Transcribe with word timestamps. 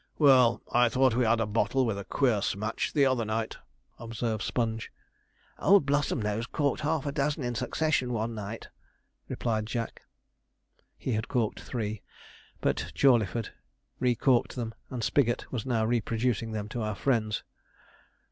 'Well, 0.17 0.63
I 0.73 0.89
thought 0.89 1.13
we 1.15 1.25
had 1.25 1.39
a 1.39 1.45
bottle 1.45 1.85
with 1.85 1.95
a 1.99 2.03
queer 2.03 2.41
smatch 2.41 2.91
the 2.91 3.05
other 3.05 3.23
night,' 3.23 3.57
observed 3.99 4.41
Sponge. 4.41 4.91
'Old 5.59 5.85
Blossomnose 5.85 6.47
corked 6.47 6.81
half 6.81 7.05
a 7.05 7.11
dozen 7.11 7.43
in 7.43 7.53
succession 7.53 8.11
one 8.11 8.33
night,' 8.33 8.69
replied 9.27 9.67
Jack. 9.67 10.01
(He 10.97 11.11
had 11.11 11.27
corked 11.27 11.59
three, 11.59 12.01
but 12.61 12.91
Jawleyford 12.95 13.49
re 13.99 14.15
corked 14.15 14.55
them, 14.55 14.73
and 14.89 15.03
Spigot 15.03 15.51
was 15.51 15.67
now 15.67 15.85
reproducing 15.85 16.51
them 16.51 16.67
to 16.69 16.81
our 16.81 16.95
friends.) 16.95 17.43